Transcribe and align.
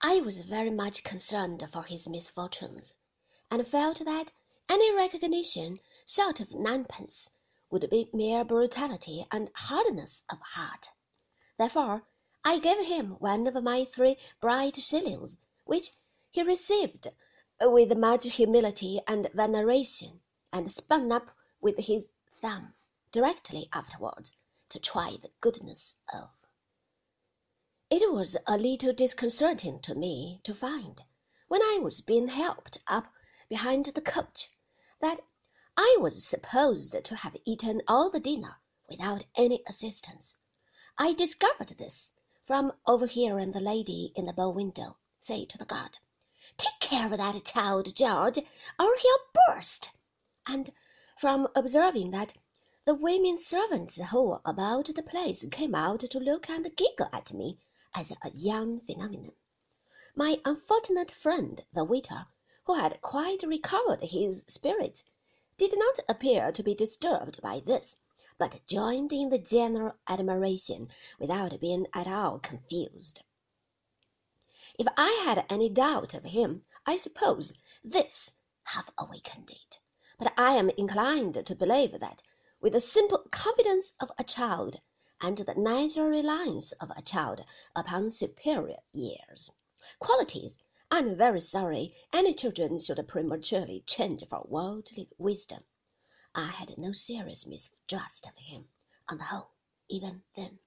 I 0.00 0.20
was 0.20 0.38
very 0.42 0.70
much 0.70 1.02
concerned 1.02 1.68
for 1.72 1.82
his 1.82 2.06
misfortunes, 2.06 2.94
and 3.50 3.66
felt 3.66 3.98
that 4.04 4.30
any 4.68 4.92
recognition 4.94 5.80
short 6.06 6.38
of 6.38 6.52
ninepence 6.54 7.30
would 7.68 7.90
be 7.90 8.08
mere 8.12 8.44
brutality 8.44 9.26
and 9.32 9.50
hardness 9.56 10.22
of 10.30 10.38
heart. 10.40 10.90
Therefore 11.56 12.06
I 12.44 12.60
gave 12.60 12.86
him 12.86 13.14
one 13.18 13.48
of 13.48 13.60
my 13.64 13.84
three 13.86 14.18
bright 14.40 14.76
shillings, 14.76 15.36
which 15.64 15.90
he 16.30 16.44
received 16.44 17.08
with 17.60 17.98
much 17.98 18.22
humility 18.26 19.00
and 19.08 19.28
veneration, 19.32 20.20
and 20.52 20.70
spun 20.70 21.10
up 21.10 21.32
with 21.60 21.76
his 21.76 22.12
thumb 22.40 22.74
directly 23.10 23.68
afterwards 23.72 24.30
to 24.68 24.78
try 24.78 25.16
the 25.20 25.32
goodness 25.40 25.96
of. 26.14 26.30
It 27.90 28.12
was 28.12 28.36
a 28.46 28.58
little 28.58 28.92
disconcerting 28.92 29.80
to 29.80 29.94
me 29.94 30.40
to 30.44 30.52
find, 30.54 31.02
when 31.48 31.62
I 31.62 31.78
was 31.80 32.00
being 32.00 32.28
helped 32.28 32.78
up 32.86 33.06
behind 33.48 33.86
the 33.86 34.00
coach, 34.00 34.50
that 35.00 35.20
I 35.76 35.96
was 36.00 36.24
supposed 36.26 37.02
to 37.02 37.16
have 37.16 37.36
eaten 37.44 37.80
all 37.88 38.10
the 38.10 38.20
dinner 38.20 38.56
without 38.88 39.24
any 39.36 39.62
assistance. 39.66 40.36
I 40.98 41.12
discovered 41.12 41.68
this 41.78 42.12
from 42.42 42.72
overhearing 42.86 43.52
the 43.52 43.60
lady 43.60 44.12
in 44.14 44.26
the 44.26 44.32
bow 44.32 44.50
window 44.50 44.98
say 45.20 45.44
to 45.46 45.56
the 45.58 45.64
guard, 45.64 45.98
Take 46.56 46.80
care 46.80 47.06
of 47.06 47.16
that 47.16 47.44
child, 47.44 47.94
George, 47.94 48.38
or 48.78 48.96
he'll 48.96 49.18
burst, 49.48 49.90
and 50.46 50.72
from 51.16 51.48
observing 51.54 52.10
that 52.10 52.34
the 52.84 52.94
women 52.94 53.38
servants 53.38 53.96
who 53.96 54.22
were 54.22 54.40
about 54.44 54.86
the 54.94 55.02
place 55.02 55.44
came 55.50 55.74
out 55.74 56.00
to 56.00 56.18
look 56.20 56.48
and 56.50 56.74
giggle 56.76 57.08
at 57.12 57.32
me 57.32 57.58
as 57.98 58.12
a 58.22 58.30
young 58.30 58.78
phenomenon. 58.78 59.32
My 60.14 60.40
unfortunate 60.44 61.10
friend, 61.10 61.64
the 61.72 61.82
waiter, 61.82 62.26
who 62.64 62.74
had 62.74 63.02
quite 63.02 63.42
recovered 63.42 64.04
his 64.04 64.44
spirits, 64.46 65.02
did 65.56 65.76
not 65.76 65.98
appear 66.08 66.52
to 66.52 66.62
be 66.62 66.76
disturbed 66.76 67.42
by 67.42 67.58
this 67.58 67.96
but 68.38 68.64
joined 68.68 69.12
in 69.12 69.30
the 69.30 69.38
general 69.38 69.96
admiration 70.06 70.88
without 71.18 71.58
being 71.58 71.88
at 71.92 72.06
all 72.06 72.38
confused. 72.38 73.20
If 74.78 74.86
I 74.96 75.20
had 75.24 75.44
any 75.50 75.68
doubt 75.68 76.14
of 76.14 76.22
him, 76.22 76.64
I 76.86 76.94
suppose 76.94 77.52
this 77.82 78.30
half 78.62 78.92
awakened 78.96 79.50
it. 79.50 79.80
But 80.20 80.32
I 80.38 80.52
am 80.52 80.70
inclined 80.70 81.44
to 81.44 81.54
believe 81.56 81.98
that, 81.98 82.22
with 82.60 82.74
the 82.74 82.80
simple 82.80 83.24
confidence 83.32 83.94
of 83.98 84.12
a 84.16 84.22
child, 84.22 84.80
and 85.20 85.38
the 85.38 85.54
natural 85.54 86.06
reliance 86.06 86.70
of 86.72 86.90
a 86.90 87.02
child 87.02 87.44
upon 87.74 88.08
superior 88.10 88.78
years, 88.92 89.50
qualities. 89.98 90.58
I 90.90 91.00
am 91.00 91.16
very 91.16 91.40
sorry. 91.40 91.94
Any 92.12 92.32
children 92.34 92.78
should 92.78 93.06
prematurely 93.08 93.82
change 93.86 94.24
for 94.28 94.46
worldly 94.48 95.10
wisdom. 95.18 95.64
I 96.34 96.46
had 96.46 96.78
no 96.78 96.92
serious 96.92 97.46
mistrust 97.46 98.26
of 98.26 98.36
him, 98.36 98.68
on 99.08 99.18
the 99.18 99.24
whole, 99.24 99.50
even 99.88 100.22
then. 100.36 100.60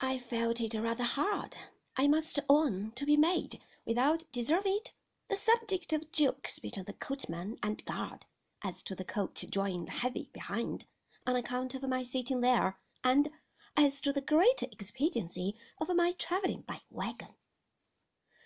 I 0.00 0.18
felt 0.18 0.60
it 0.60 0.74
rather 0.74 1.04
hard, 1.04 1.56
I 1.96 2.08
must 2.08 2.40
own, 2.48 2.90
to 2.96 3.06
be 3.06 3.16
made, 3.16 3.62
without 3.84 4.24
deserving 4.32 4.76
it, 4.76 4.92
the 5.28 5.36
subject 5.36 5.92
of 5.92 6.10
jokes 6.10 6.58
between 6.58 6.86
the 6.86 6.92
coachman 6.92 7.56
and 7.62 7.84
guard, 7.84 8.26
as 8.62 8.82
to 8.82 8.96
the 8.96 9.04
coach 9.04 9.48
drawing 9.48 9.86
heavy 9.86 10.28
behind, 10.32 10.86
on 11.26 11.34
account 11.34 11.74
of 11.74 11.82
my 11.82 12.02
sitting 12.02 12.40
there, 12.40 12.78
and 13.02 13.28
as 13.76 14.00
to 14.00 14.12
the 14.12 14.20
great 14.20 14.62
expediency 14.62 15.54
of 15.80 15.88
my 15.94 16.12
travelling 16.12 16.62
by 16.62 16.80
wagon. 16.88 17.34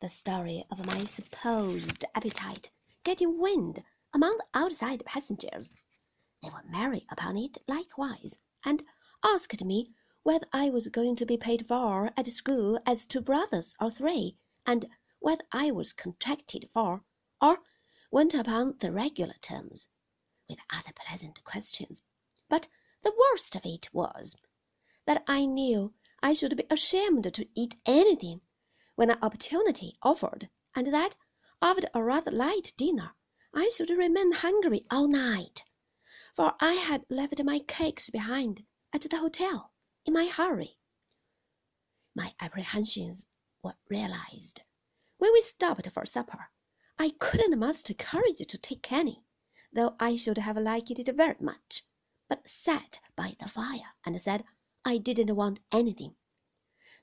The 0.00 0.08
story 0.08 0.64
of 0.70 0.86
my 0.86 1.04
supposed 1.04 2.04
appetite 2.14 2.70
getting 3.04 3.38
wind 3.38 3.84
among 4.14 4.38
the 4.38 4.46
outside 4.54 5.04
passengers. 5.04 5.70
They 6.42 6.50
were 6.50 6.64
merry 6.64 7.06
upon 7.10 7.36
it 7.36 7.58
likewise, 7.68 8.38
and 8.64 8.82
asked 9.22 9.64
me 9.64 9.94
whether 10.22 10.46
I 10.52 10.70
was 10.70 10.88
going 10.88 11.16
to 11.16 11.26
be 11.26 11.36
paid 11.36 11.68
for 11.68 12.10
at 12.16 12.26
school 12.26 12.80
as 12.86 13.06
two 13.06 13.20
brothers 13.20 13.76
or 13.80 13.90
three, 13.90 14.36
and 14.66 14.86
whether 15.20 15.44
I 15.52 15.70
was 15.70 15.92
contracted 15.92 16.70
for, 16.72 17.04
or 17.40 17.58
went 18.10 18.34
upon 18.34 18.78
the 18.78 18.92
regular 18.92 19.34
terms, 19.42 19.86
with 20.48 20.58
other 20.70 20.92
pleasant 20.94 21.44
questions. 21.44 22.00
But 22.54 22.68
the 23.00 23.16
worst 23.18 23.56
of 23.56 23.64
it 23.64 23.88
was, 23.94 24.36
that 25.06 25.24
I 25.26 25.46
knew 25.46 25.94
I 26.22 26.34
should 26.34 26.54
be 26.54 26.66
ashamed 26.68 27.32
to 27.32 27.48
eat 27.54 27.76
anything 27.86 28.42
when 28.94 29.08
an 29.10 29.18
opportunity 29.22 29.96
offered, 30.02 30.50
and 30.74 30.88
that, 30.88 31.16
after 31.62 31.88
a 31.94 32.02
rather 32.02 32.30
light 32.30 32.74
dinner, 32.76 33.14
I 33.54 33.70
should 33.70 33.88
remain 33.88 34.32
hungry 34.32 34.84
all 34.90 35.08
night, 35.08 35.64
for 36.36 36.54
I 36.60 36.74
had 36.74 37.06
left 37.08 37.42
my 37.42 37.60
cakes 37.60 38.10
behind 38.10 38.66
at 38.92 39.00
the 39.00 39.16
hotel 39.16 39.72
in 40.04 40.12
my 40.12 40.26
hurry. 40.26 40.76
My 42.14 42.34
apprehensions 42.38 43.24
were 43.62 43.76
realized. 43.88 44.60
When 45.16 45.32
we 45.32 45.40
stopped 45.40 45.88
for 45.90 46.04
supper, 46.04 46.50
I 46.98 47.14
couldn't 47.18 47.58
muster 47.58 47.94
courage 47.94 48.46
to 48.46 48.58
take 48.58 48.92
any, 48.92 49.24
though 49.72 49.96
I 49.98 50.16
should 50.16 50.36
have 50.36 50.58
liked 50.58 50.90
it 50.90 51.16
very 51.16 51.36
much, 51.40 51.84
but 52.32 52.48
sat 52.48 52.98
by 53.14 53.36
the 53.40 53.46
fire 53.46 53.92
and 54.06 54.18
said 54.18 54.42
I 54.86 54.96
didn't 54.96 55.36
want 55.36 55.60
anything. 55.70 56.16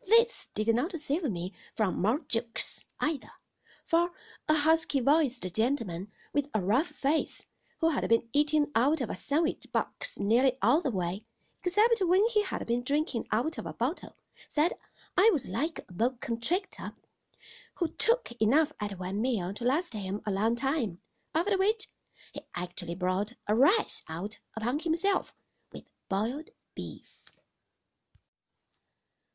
This 0.08 0.48
did 0.56 0.74
not 0.74 1.00
save 1.00 1.22
me 1.26 1.54
from 1.76 2.02
more 2.02 2.22
jokes 2.28 2.84
either, 3.00 3.30
for 3.86 4.10
a 4.48 4.56
husky 4.56 5.00
voiced 5.02 5.54
gentleman 5.54 6.12
with 6.34 6.48
a 6.56 6.62
rough 6.62 6.88
face, 6.88 7.46
who 7.80 7.90
had 7.90 8.10
been 8.10 8.28
eating 8.34 8.72
out 8.74 9.02
of 9.02 9.12
a 9.12 9.16
sandwich 9.16 9.68
box 9.72 10.18
nearly 10.18 10.58
all 10.64 10.82
the 10.82 10.90
way, 10.90 11.26
except 11.64 12.02
when 12.02 12.26
he 12.30 12.42
had 12.42 12.66
been 12.66 12.82
drinking 12.82 13.28
out 13.32 13.60
of 13.60 13.68
a 13.68 13.74
bottle, 13.74 14.16
said 14.48 14.74
I 15.16 15.30
was 15.32 15.48
like 15.48 15.78
a 15.88 15.94
boa 15.94 16.18
constrictor, 16.20 16.96
who 17.76 17.90
took 17.90 18.32
enough 18.42 18.74
at 18.80 18.98
one 18.98 19.22
meal 19.22 19.54
to 19.54 19.64
last 19.64 19.94
him 19.94 20.24
a 20.26 20.32
long 20.32 20.56
time, 20.56 21.02
after 21.36 21.56
which 21.56 21.88
he 22.32 22.42
actually 22.56 22.96
brought 22.96 23.34
a 23.48 23.56
rash 23.56 24.04
out 24.08 24.38
upon 24.56 24.80
himself 24.80 25.34
with 25.72 25.86
boiled 26.10 26.50
beef. 26.76 27.32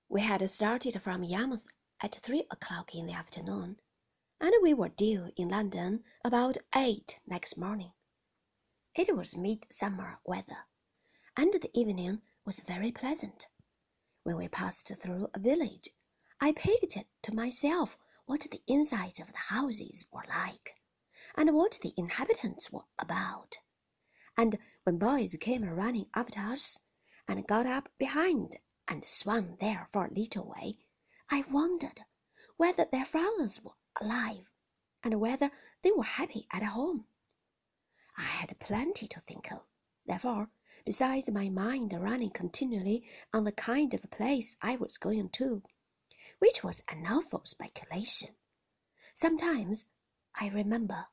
We 0.09 0.21
had 0.21 0.49
started 0.51 1.03
from 1.03 1.25
Yarmouth 1.25 1.67
at 2.01 2.15
three 2.17 2.47
o'clock 2.51 2.95
in 2.95 3.07
the 3.07 3.13
afternoon 3.13 3.79
and 4.41 4.53
we 4.63 4.75
were 4.75 4.91
due 4.91 5.33
in 5.37 5.49
London 5.49 6.05
about 6.25 6.59
eight 6.75 7.19
next 7.27 7.57
morning. 7.57 7.93
It 8.95 9.17
was 9.17 9.37
midsummer 9.37 10.19
weather, 10.25 10.67
and 11.37 11.53
the 11.53 11.71
evening 11.73 12.21
was 12.45 12.59
very 12.61 12.93
pleasant. 12.93 13.49
When 14.23 14.37
we 14.37 14.49
passed 14.49 14.93
through 15.01 15.31
a 15.33 15.39
village, 15.39 15.89
I 16.41 16.53
pictured 16.53 17.07
to 17.23 17.35
myself 17.35 17.97
what 18.27 18.43
the 18.51 18.63
insides 18.67 19.19
of 19.19 19.29
the 19.29 19.39
houses 19.39 20.07
were 20.13 20.25
like, 20.29 20.75
and 21.37 21.55
what 21.55 21.79
the 21.83 21.93
inhabitants 21.97 22.71
were 22.71 22.85
about. 22.99 23.59
And 24.37 24.59
when 24.85 24.99
boys 24.99 25.37
came 25.41 25.65
running 25.65 26.07
after 26.15 26.41
us, 26.41 26.79
and 27.27 27.47
got 27.47 27.67
up 27.67 27.89
behind 27.99 28.59
and 28.87 29.09
swung 29.09 29.57
there 29.61 29.89
for 29.93 30.07
a 30.07 30.13
little 30.13 30.49
way, 30.49 30.79
I 31.31 31.45
wondered 31.51 32.05
whether 32.57 32.85
their 32.85 33.07
fathers 33.07 33.61
were 33.63 33.73
alive, 34.01 34.51
and 35.03 35.21
whether 35.21 35.51
they 35.83 35.91
were 35.91 36.05
happy 36.05 36.47
at 36.53 36.63
home. 36.63 37.07
I 38.17 38.23
had 38.23 38.59
plenty 38.61 39.09
to 39.09 39.21
think 39.21 39.51
of, 39.51 39.63
therefore, 40.07 40.51
besides 40.85 41.31
my 41.31 41.49
mind 41.49 41.93
running 41.93 42.31
continually 42.31 43.09
on 43.33 43.45
the 43.45 43.53
kind 43.53 43.95
of 43.95 44.11
place 44.11 44.57
I 44.61 44.77
was 44.77 44.99
going 44.99 45.31
to, 45.31 45.63
which 46.39 46.63
was 46.63 46.83
an 46.89 47.07
awful 47.07 47.43
speculation. 47.45 48.37
Sometimes, 49.15 49.87
I 50.39 50.49
remember, 50.49 51.07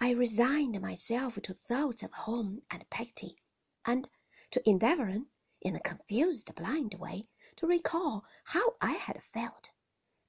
I 0.00 0.10
resigned 0.10 0.80
myself 0.80 1.34
to 1.42 1.52
thoughts 1.52 2.04
of 2.04 2.12
home 2.12 2.62
and 2.70 2.88
Peggotty, 2.88 3.36
and 3.84 4.08
to 4.52 4.62
endeavouring, 4.68 5.26
in 5.60 5.74
a 5.74 5.80
confused, 5.80 6.54
blind 6.54 6.94
way, 6.94 7.26
to 7.56 7.66
recall 7.66 8.24
how 8.44 8.76
I 8.80 8.92
had 8.92 9.20
felt, 9.24 9.70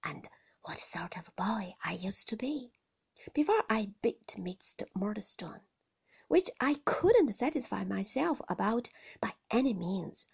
and 0.03 0.27
what 0.63 0.79
sort 0.79 1.17
of 1.17 1.35
boy 1.35 1.75
I 1.83 1.93
used 1.93 2.27
to 2.29 2.35
be 2.35 2.71
before 3.33 3.63
I 3.69 3.93
beat 4.01 4.33
Mr. 4.37 4.87
Murdstone, 4.95 5.61
which 6.27 6.49
I 6.59 6.81
couldn't 6.85 7.33
satisfy 7.33 7.83
myself 7.83 8.41
about 8.49 8.89
by 9.21 9.35
any 9.51 9.75
means. 9.75 10.25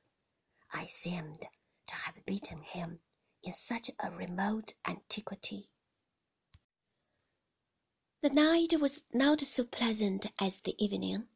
I 0.72 0.88
seemed 0.88 1.46
to 1.88 1.96
have 1.96 2.26
beaten 2.26 2.62
him 2.62 3.02
in 3.44 3.52
such 3.52 3.92
a 4.00 4.12
remote 4.12 4.76
antiquity. 4.86 5.72
The 8.25 8.31
night 8.33 8.80
was 8.81 9.04
not 9.13 9.39
so 9.42 9.66
pleasant 9.66 10.25
as 10.39 10.57
the 10.60 10.74
evening, 10.83 11.27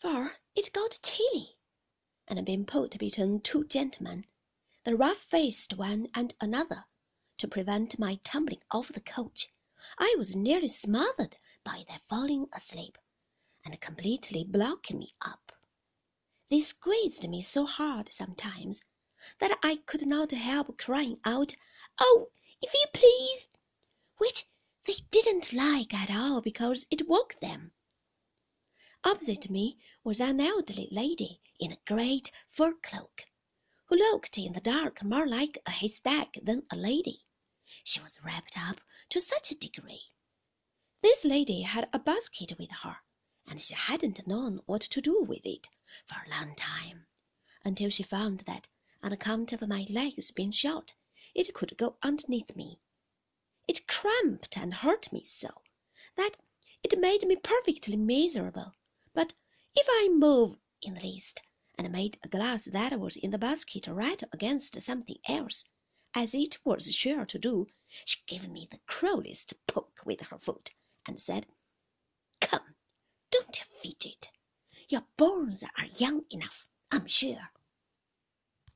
for 0.00 0.38
it 0.54 0.72
got 0.72 0.98
chilly, 1.02 1.58
and 2.26 2.46
being 2.46 2.64
put 2.64 2.98
between 2.98 3.42
two 3.42 3.64
gentlemen, 3.66 4.24
the 4.86 4.96
rough 4.96 5.18
faced 5.18 5.74
one 5.74 6.08
and 6.14 6.34
another 6.40 6.86
to 7.36 7.46
prevent 7.46 7.98
my 7.98 8.20
tumbling 8.24 8.62
off 8.70 8.88
the 8.88 9.02
coach, 9.02 9.50
I 9.98 10.14
was 10.16 10.34
nearly 10.34 10.68
smothered 10.68 11.36
by 11.62 11.84
their 11.88 12.00
falling 12.08 12.48
asleep, 12.54 12.96
and 13.62 13.78
completely 13.82 14.44
blocking 14.44 15.00
me 15.00 15.14
up. 15.20 15.52
They 16.48 16.60
squeezed 16.60 17.28
me 17.28 17.42
so 17.42 17.66
hard 17.66 18.14
sometimes 18.14 18.80
that 19.40 19.58
I 19.62 19.76
could 19.76 20.06
not 20.06 20.30
help 20.30 20.78
crying 20.78 21.20
out, 21.26 21.54
"Oh, 21.98 22.30
if 22.62 22.72
you 22.72 22.86
please!" 22.94 23.48
which 24.16 24.48
they 24.86 24.96
didn't 25.10 25.54
like 25.54 25.94
at 25.94 26.10
all 26.10 26.42
because 26.42 26.86
it 26.90 27.08
woke 27.08 27.40
them. 27.40 27.72
Opposite 29.02 29.48
me 29.48 29.78
was 30.02 30.20
an 30.20 30.38
elderly 30.42 30.88
lady 30.90 31.40
in 31.58 31.72
a 31.72 31.78
great 31.86 32.30
fur 32.50 32.74
cloak, 32.74 33.24
who 33.86 33.96
looked 33.96 34.36
in 34.36 34.52
the 34.52 34.60
dark 34.60 35.02
more 35.02 35.26
like 35.26 35.56
a 35.64 35.70
haystack 35.70 36.36
than 36.42 36.66
a 36.70 36.76
lady. 36.76 37.24
She 37.82 37.98
was 38.00 38.20
wrapped 38.22 38.58
up 38.58 38.82
to 39.08 39.22
such 39.22 39.50
a 39.50 39.54
degree. 39.54 40.12
This 41.00 41.24
lady 41.24 41.62
had 41.62 41.88
a 41.94 41.98
basket 41.98 42.58
with 42.58 42.70
her, 42.70 42.98
and 43.46 43.62
she 43.62 43.72
hadn't 43.72 44.26
known 44.26 44.60
what 44.66 44.82
to 44.82 45.00
do 45.00 45.22
with 45.22 45.46
it 45.46 45.66
for 46.04 46.16
a 46.26 46.28
long 46.28 46.54
time, 46.56 47.06
until 47.64 47.88
she 47.88 48.02
found 48.02 48.40
that, 48.40 48.68
on 49.02 49.12
account 49.14 49.54
of 49.54 49.66
my 49.66 49.86
legs 49.88 50.30
being 50.30 50.52
short, 50.52 50.92
it 51.34 51.54
could 51.54 51.78
go 51.78 51.96
underneath 52.02 52.54
me. 52.54 52.80
It 53.66 53.86
cramped 53.86 54.58
and 54.58 54.74
hurt 54.74 55.10
me 55.10 55.24
so 55.24 55.48
that 56.16 56.36
it 56.82 56.98
made 56.98 57.26
me 57.26 57.34
perfectly 57.36 57.96
miserable. 57.96 58.74
But 59.14 59.32
if 59.74 59.86
I 59.88 60.10
moved 60.12 60.60
in 60.82 60.92
the 60.92 61.00
least, 61.00 61.40
and 61.78 61.90
made 61.90 62.18
a 62.22 62.28
glass 62.28 62.66
that 62.66 63.00
was 63.00 63.16
in 63.16 63.30
the 63.30 63.38
basket 63.38 63.86
rattle 63.86 64.28
against 64.34 64.82
something 64.82 65.16
else, 65.26 65.64
as 66.12 66.34
it 66.34 66.62
was 66.62 66.94
sure 66.94 67.24
to 67.24 67.38
do, 67.38 67.66
she 68.04 68.20
gave 68.26 68.46
me 68.50 68.68
the 68.70 68.80
cruellest 68.86 69.54
poke 69.66 70.04
with 70.04 70.20
her 70.20 70.38
foot, 70.38 70.74
and 71.06 71.18
said, 71.22 71.46
"Come, 72.42 72.76
don't 73.30 73.56
fidget. 73.80 74.28
Your 74.90 75.06
bones 75.16 75.62
are 75.62 75.86
young 75.96 76.26
enough, 76.28 76.66
I'm 76.90 77.06
sure." 77.06 77.48